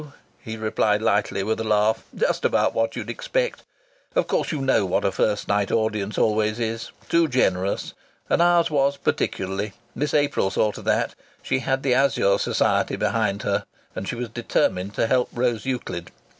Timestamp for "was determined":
14.15-14.95